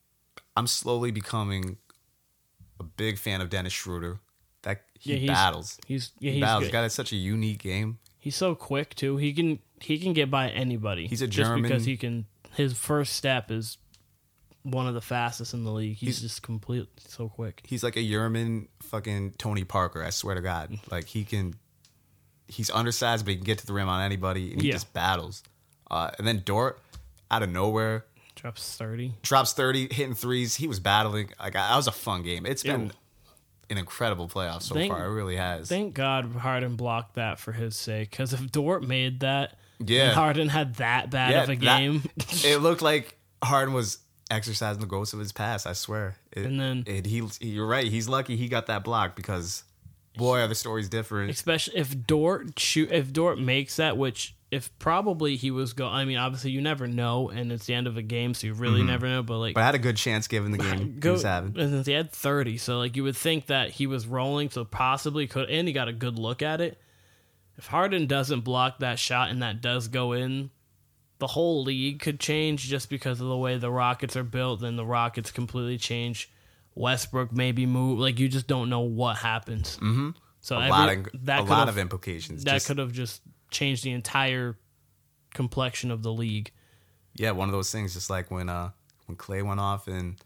[0.56, 1.78] I'm slowly becoming
[2.78, 4.20] a big fan of Dennis Schroeder.
[4.62, 5.78] That he Yeah, he's- battles.
[5.86, 6.64] He's yeah, He he's battles.
[6.64, 6.72] good.
[6.72, 7.98] Got such a unique game.
[8.18, 9.16] He's so quick too.
[9.18, 11.06] He can he can get by anybody.
[11.06, 12.26] He's a just German- because he can.
[12.54, 13.78] His first step is
[14.62, 15.96] one of the fastest in the league.
[15.96, 17.62] He's, just complete so quick.
[17.66, 20.02] He's like a Yerman fucking Tony Parker.
[20.04, 21.54] I swear to God, like he can.
[22.48, 24.74] He's undersized, but he can get to the rim on anybody, and he Yeah.
[24.74, 25.42] just battles.
[25.90, 26.80] Uh, and then Dort,
[27.30, 29.14] out of nowhere, Drops thirty.
[29.22, 30.56] drops thirty, hitting threes.
[30.56, 31.30] He was battling.
[31.38, 32.46] Like that was a fun game.
[32.46, 32.90] It's been
[33.70, 35.04] an incredible playoff so Thank- far.
[35.06, 35.68] It really has.
[35.68, 38.10] Thank God Harden blocked that for his sake.
[38.10, 40.06] Because if Dort made that, Yeah.
[40.06, 42.02] and Harden had that bad Yeah, of a that- game,
[42.44, 43.98] it looked like Harden was
[44.30, 45.66] exercising the ghosts of his past.
[45.66, 46.16] I swear.
[46.32, 47.86] It, And then- it, he, you're right.
[47.86, 49.64] He's lucky he got that block because,
[50.16, 51.30] boy, are the stories different.
[51.30, 55.92] especially if Dort shoot, if Dort makes that, which if probably he was going.
[55.92, 58.54] I mean, obviously you never know, and it's the end of a game, so you
[58.54, 58.88] really mm-hmm.
[58.88, 59.22] never know.
[59.22, 61.58] But like, But I had a good chance given the game he was having.
[61.58, 65.26] and he had thirty, so like you would think that he was rolling, so possibly
[65.26, 66.80] could, and he got a good look at it.
[67.56, 70.50] If Harden doesn't block that shot and that does go in,
[71.20, 74.60] the whole league could change just because of the way the Rockets are built.
[74.62, 76.28] Then the Rockets completely change.
[76.74, 77.98] Westbrook maybe move.
[78.00, 79.76] Like you just don't know what happens.
[79.76, 80.10] Mm-hmm.
[80.40, 82.44] So A every- lot of that a lot of implications.
[82.44, 84.56] that could have just changed the entire
[85.34, 86.50] complexion of the league.
[87.14, 87.94] yeah, one of those things.
[87.94, 88.70] Just like when uh
[89.06, 90.16] when Clay went off and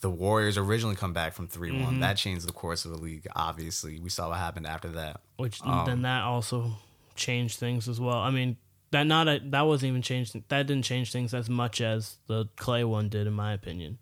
[0.00, 1.84] the Warriors originally come back from 3 Mm-hmm.
[1.84, 3.26] one, that changed the course of the league.
[3.34, 5.20] Obviously, we saw what happened after that.
[5.36, 6.72] which Um, then that also
[7.14, 8.18] changed things as well.
[8.18, 8.56] I mean,
[8.94, 10.34] that not a, that wasn't even changed.
[10.48, 13.98] That didn't change things as much as the Clay one did, in my opinion.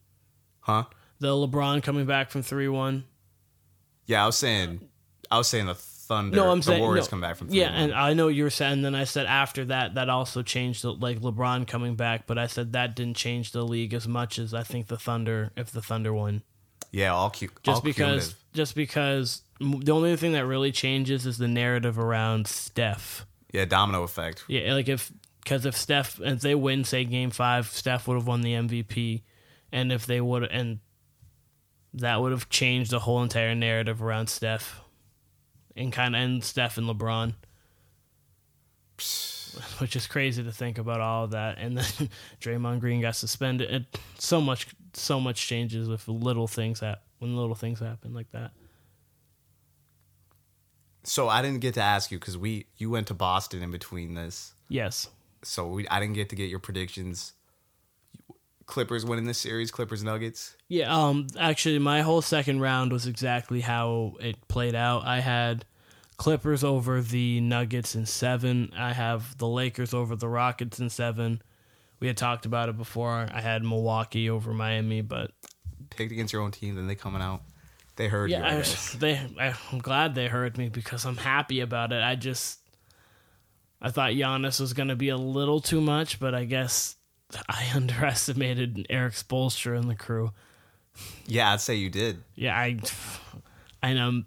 [0.61, 0.85] Huh?
[1.19, 3.05] The LeBron coming back from three one.
[4.05, 4.87] Yeah, I was saying,
[5.31, 6.37] I was saying the Thunder.
[6.37, 7.11] No, I'm the saying Warriors no.
[7.11, 7.55] come back from 3-1.
[7.55, 8.73] Yeah, and I know you were saying.
[8.75, 10.83] And Then I said after that, that also changed.
[10.83, 14.39] The, like LeBron coming back, but I said that didn't change the league as much
[14.39, 15.53] as I think the Thunder.
[15.57, 16.43] If the Thunder won,
[16.91, 18.35] yeah, all cu- just all because cumulative.
[18.53, 23.25] just because the only thing that really changes is the narrative around Steph.
[23.53, 24.45] Yeah, domino effect.
[24.49, 25.13] Yeah, like if
[25.43, 29.23] because if Steph if they win, say Game Five, Steph would have won the MVP,
[29.71, 30.81] and if they would and
[31.95, 34.81] that would have changed the whole entire narrative around Steph,
[35.77, 37.35] and kind of and Steph and LeBron,
[39.79, 41.59] which is crazy to think about all of that.
[41.59, 42.09] And then
[42.41, 43.71] Draymond Green got suspended.
[43.71, 48.31] It, so much, so much changes with little things that when little things happen like
[48.33, 48.53] that.
[51.05, 54.15] So I didn't get to ask you because we you went to Boston in between
[54.15, 55.09] this, Yes.
[55.43, 57.33] so we I didn't get to get your predictions.
[58.67, 60.57] Clippers winning this series, Clippers Nuggets.
[60.69, 65.05] Yeah, um actually my whole second round was exactly how it played out.
[65.05, 65.65] I had
[66.17, 68.73] Clippers over the Nuggets in 7.
[68.77, 71.43] I have the Lakers over the Rockets in 7.
[71.99, 73.27] We had talked about it before.
[73.33, 75.33] I had Milwaukee over Miami, but
[75.91, 77.43] Picked against your own team, then they coming out.
[78.03, 78.37] They heard you.
[78.37, 78.93] I yeah, I, guess.
[78.99, 79.21] they
[79.71, 82.03] I'm glad they heard me because I'm happy about it.
[82.03, 82.59] I just
[83.81, 86.97] I thought Giannis was going to be a little too much, but I guess
[87.49, 90.33] I underestimated Erik Spoelstra and the crew.
[91.27, 92.25] Yeah, I'd say you did.
[92.35, 92.81] Yeah, I,
[93.85, 94.25] I know.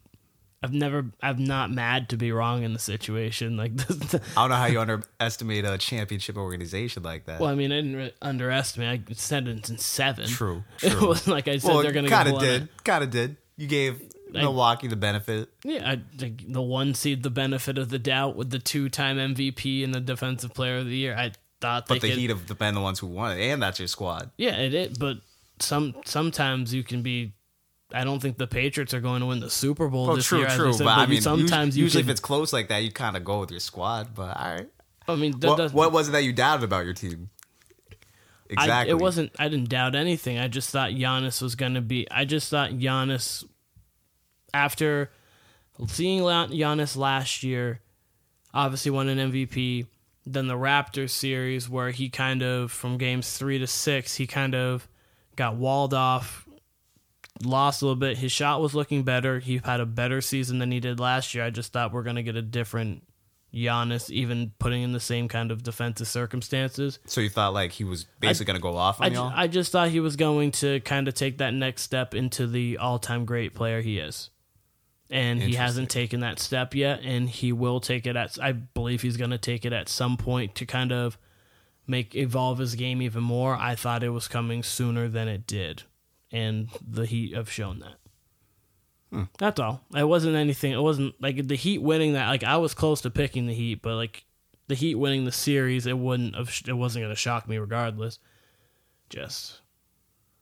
[0.63, 1.07] I've never.
[1.21, 3.57] I'm not mad to be wrong in the situation.
[3.57, 7.41] Like, I don't know how you underestimate a championship organization like that.
[7.41, 9.01] well, I mean, I didn't re- underestimate.
[9.09, 10.27] I said it in seven.
[10.27, 13.09] True, It wasn't like I said well, they're going to kind of did, kind of
[13.09, 13.35] did.
[13.57, 15.49] You gave Milwaukee the benefit.
[15.63, 19.83] Yeah, I, like, the one seed, the benefit of the doubt with the two-time MVP
[19.83, 21.15] and the Defensive Player of the Year.
[21.15, 22.17] I thought they But the could.
[22.17, 24.31] Heat have been the ones who won it, and that's your squad.
[24.37, 24.97] yeah, it is.
[24.97, 25.17] But
[25.59, 27.33] some sometimes you can be.
[27.93, 30.39] I don't think the Patriots are going to win the Super Bowl Well, this true,
[30.39, 30.49] year.
[30.49, 30.69] true.
[30.69, 33.15] I said, but I mean, sometimes usually, can, if it's close like that, you kind
[33.15, 34.13] of go with your squad.
[34.15, 34.67] But all right,
[35.07, 37.29] I mean, what, what was it that you doubted about your team?
[38.49, 38.91] Exactly.
[38.91, 39.31] I, it wasn't.
[39.39, 40.37] I didn't doubt anything.
[40.37, 42.07] I just thought Giannis was going to be.
[42.11, 43.43] I just thought Giannis,
[44.53, 45.11] after
[45.87, 47.81] seeing Giannis last year,
[48.53, 49.87] obviously won an MVP.
[50.27, 54.55] Then the Raptors series, where he kind of from games three to six, he kind
[54.55, 54.87] of
[55.35, 56.47] got walled off,
[57.43, 58.17] lost a little bit.
[58.17, 59.39] His shot was looking better.
[59.39, 61.43] He had a better season than he did last year.
[61.43, 63.03] I just thought we're going to get a different
[63.55, 66.99] Giannis, even putting in the same kind of defensive circumstances.
[67.05, 69.31] So you thought like he was basically going to go off on I, y'all?
[69.33, 72.77] I just thought he was going to kind of take that next step into the
[72.77, 74.29] all-time great player he is.
[75.09, 79.03] And he hasn't taken that step yet and he will take it at I believe
[79.03, 81.17] he's going to take it at some point to kind of
[81.85, 83.55] make evolve his game even more.
[83.55, 85.83] I thought it was coming sooner than it did.
[86.31, 87.95] And the Heat have shown that.
[89.15, 89.23] Hmm.
[89.37, 89.81] That's all.
[89.95, 90.73] It wasn't anything.
[90.73, 92.27] It wasn't like the Heat winning that.
[92.27, 94.25] Like I was close to picking the Heat, but like
[94.67, 96.53] the Heat winning the series, it wouldn't have.
[96.67, 98.19] It wasn't going to shock me regardless.
[99.09, 99.61] Just,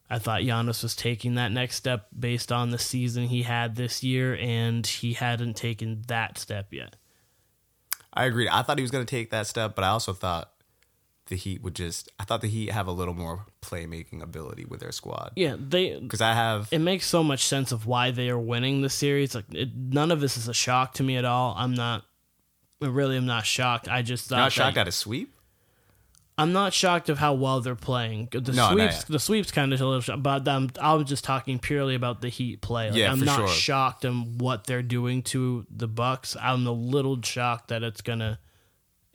[0.09, 4.01] I thought Giannis was taking that next step based on the season he had this
[4.03, 6.95] year, and he hadn't taken that step yet.
[8.11, 8.47] I agreed.
[8.47, 10.51] I thought he was going to take that step, but I also thought
[11.33, 12.11] the Heat would just.
[12.19, 15.31] I thought the Heat have a little more playmaking ability with their squad.
[15.35, 18.81] Yeah, they Because I have it makes so much sense of why they are winning
[18.81, 19.33] the series.
[19.33, 21.55] Like it, none of this is a shock to me at all.
[21.57, 22.03] I'm not
[22.81, 23.87] I really am not shocked.
[23.89, 25.33] I just thought not that- shocked at a sweep.
[26.37, 28.29] I'm not shocked of how well they're playing.
[28.31, 31.23] The No, sweeps, the sweeps, kind of a little, shock, but um, I was just
[31.23, 32.89] talking purely about the Heat play.
[32.89, 33.47] Like, Yeah, I'm not sure.
[33.47, 36.35] shocked on what they're doing to the Bucks.
[36.41, 38.39] I'm a little shocked that it's gonna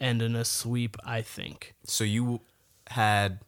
[0.01, 0.97] end in a sweep.
[1.05, 1.75] I think.
[1.85, 2.41] So you
[2.89, 3.41] had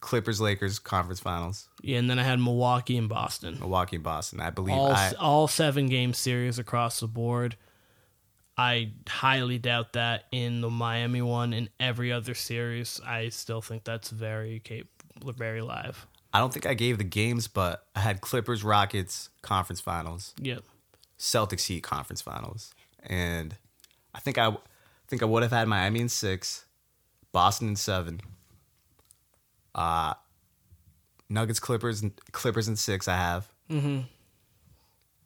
[0.00, 3.58] Clippers Lakers conference finals, Yeah, and then I had Milwaukee and Boston.
[3.60, 4.40] Milwaukee and Boston.
[4.40, 7.56] I believe All I all seven game series across the board.
[8.56, 11.52] I highly doubt that in the Miami one.
[11.52, 14.86] In every other series, I still think that's very cap-
[15.24, 16.06] very live.
[16.34, 20.58] I don't think I gave the games, but I had Clippers Rockets conference finals, Yeah.
[21.18, 23.56] Celtics Heat conference finals, and
[24.14, 24.56] I think I
[25.12, 26.64] think I would have had Miami in six,
[27.32, 28.22] Boston in seven,
[29.74, 30.14] uh,
[31.28, 33.06] Nuggets Clippers Clippers in six.
[33.08, 34.00] I have, mm-hmm.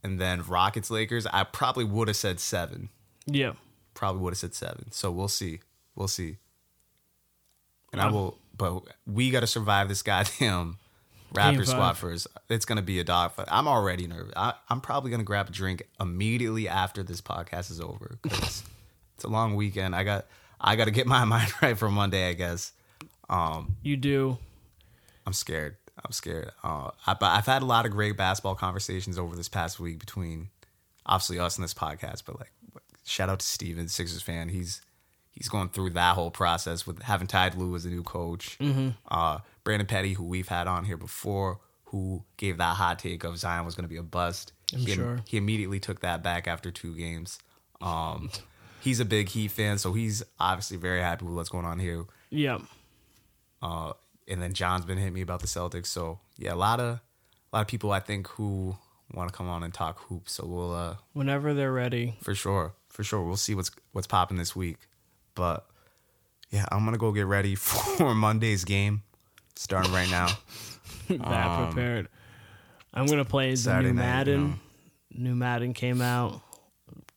[0.03, 1.25] and then Rockets Lakers.
[1.27, 2.89] I probably would have said seven.
[3.27, 3.53] Yeah.
[3.95, 4.91] Probably would have said seven.
[4.91, 5.61] So we'll see.
[5.95, 6.39] We'll see.
[7.93, 10.79] And I will, but we got to survive this goddamn
[11.33, 12.27] Raptors squad first.
[12.49, 13.47] It's gonna be a dogfight.
[13.53, 14.33] I'm already nervous.
[14.35, 18.19] I, I'm probably gonna grab a drink immediately after this podcast is over.
[19.17, 19.97] It's a long weekend.
[19.97, 20.27] I got
[20.61, 22.29] I got to get my mind right for Monday.
[22.29, 22.73] I guess.
[23.29, 24.39] Um, You do.
[25.27, 25.77] I'm scared.
[26.05, 26.53] I'm scared.
[26.63, 30.51] Uh, I, I've had a lot of great basketball conversations over this past week between
[31.05, 32.23] obviously us and this podcast.
[32.25, 32.53] But like,
[33.05, 34.49] shout out to Steven, Sixers fan.
[34.51, 34.83] He's
[35.33, 38.59] he's going through that whole process with having Ty Lue as a new coach.
[39.09, 43.39] Uh, Brandon Petty, who we've had on here before, who gave that hot take of
[43.39, 44.53] Zion was going to be a bust.
[44.73, 45.21] I'm he, sure.
[45.27, 47.39] he immediately took that back after two games.
[47.81, 48.31] Um,
[48.87, 52.05] he's a big Heat fan, so he's obviously very happy with what's going on here.
[52.31, 52.59] Yeah.
[53.63, 53.93] Uh,
[54.29, 55.87] and then John's been hitting me about the Celtics.
[55.87, 56.87] So yeah, a lot of
[57.53, 58.77] a lot of people I think who
[59.13, 60.33] want to come on and talk hoops.
[60.35, 62.17] So we'll uh Whenever they're ready.
[62.23, 64.79] for sure, for sure, we'll see what's what's popping this week.
[65.35, 65.67] But
[66.51, 69.03] yeah, I'm gonna go get ready for Monday's game,
[69.55, 70.29] starting right now.
[71.09, 72.09] that prepared.
[72.95, 74.41] I'm gonna play the Um, new night, Madden.
[74.41, 74.55] you know.
[75.31, 76.43] New Madden came out.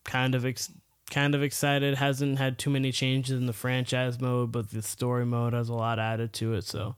[0.06, 0.72] Kind of ex-
[1.10, 1.95] kind of excited.
[1.95, 5.74] Hasn't had too many changes in the franchise mode, but the story mode has a
[5.74, 6.63] lot added to it.
[6.63, 6.95] So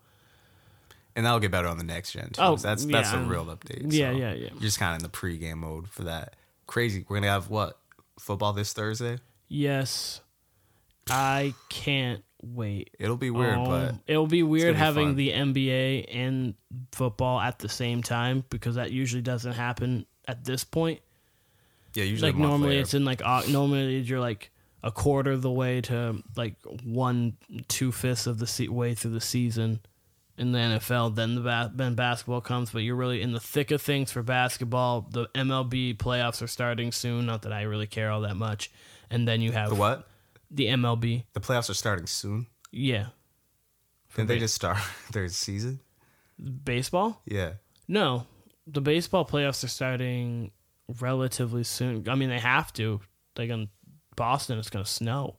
[1.16, 2.42] And that'll get better on the next gen too.
[2.42, 3.92] Oh, that's that's a real update.
[3.92, 4.50] Yeah, so yeah, yeah.
[4.54, 6.36] You're just kind of in the pregame mode for that.
[6.68, 7.06] Crazy.
[7.08, 7.78] We're gonna have what
[8.20, 9.18] football this Thursday.
[9.50, 10.22] yes,
[11.10, 12.92] I can't wait.
[13.00, 15.16] It'll be weird, Um, but it'll be weird be having fun.
[15.16, 16.54] the NBA and
[16.92, 21.02] football at the same time because that usually doesn't happen at this point.
[21.94, 22.82] Yeah, usually like normally later.
[22.82, 24.52] it's in like Au- normally you're like
[24.84, 29.12] a quarter of the way to like one two fifths of the se- way through
[29.12, 29.80] the season
[30.38, 31.14] in the NFL.
[31.16, 34.24] Then the ba- then basketball comes, but you're really in the thick of things for
[34.24, 35.08] basketball.
[35.12, 37.26] The MLB playoffs are starting soon.
[37.28, 38.72] Not that I really care all that much.
[39.10, 40.08] And then you have the what?
[40.50, 41.26] The MLB.
[41.34, 42.48] The playoffs are starting soon.
[42.72, 43.08] Yeah,
[44.16, 44.78] Didn't they just start
[45.12, 45.82] their season?
[46.64, 47.22] baseball.
[47.26, 47.54] Yeah.
[47.88, 48.26] No,
[48.66, 50.52] the baseball playoffs are starting
[51.00, 52.08] relatively soon.
[52.10, 53.02] I mean, they have to.
[53.38, 53.70] Like in
[54.16, 55.38] Boston, it's gonna snow.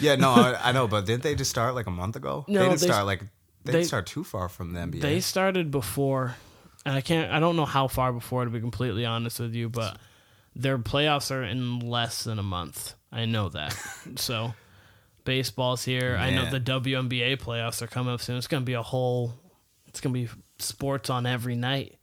[0.00, 2.44] Yeah, no, I, I know, but didn't they just start like a month ago?
[2.48, 3.22] No, they didn't they- start like
[3.64, 5.00] they, they- start too far from the NBA.
[5.00, 6.34] They started before,
[6.84, 7.30] and I can't.
[7.32, 9.98] I don't know how far before to be completely honest with you, but
[10.56, 12.94] their playoffs are in less than a month.
[13.12, 13.72] I know that.
[14.16, 14.52] so
[15.24, 16.16] baseball's here.
[16.18, 18.36] I know the WNBA playoffs are coming up soon.
[18.36, 19.34] It's gonna be a whole.
[19.86, 21.96] It's gonna be sports on every night.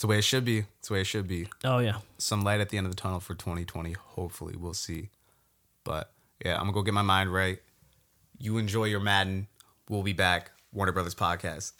[0.00, 0.64] It's the way it should be.
[0.78, 1.48] It's the way it should be.
[1.62, 1.96] Oh yeah.
[2.16, 3.92] Some light at the end of the tunnel for 2020.
[3.92, 5.10] Hopefully, we'll see.
[5.84, 6.10] But
[6.42, 7.58] yeah, I'm gonna go get my mind right.
[8.38, 9.46] You enjoy your Madden.
[9.90, 10.52] We'll be back.
[10.72, 11.72] Warner Brothas Podcast.